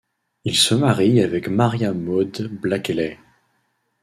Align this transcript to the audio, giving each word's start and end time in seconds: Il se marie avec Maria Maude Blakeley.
Il 0.45 0.57
se 0.57 0.73
marie 0.73 1.21
avec 1.21 1.47
Maria 1.47 1.93
Maude 1.93 2.47
Blakeley. 2.59 3.19